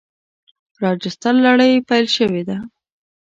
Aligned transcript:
راجستر 0.83 1.33
لړۍ 1.45 1.73
پیل 1.89 2.05
شوې 2.15 2.43
ده. 2.49 2.57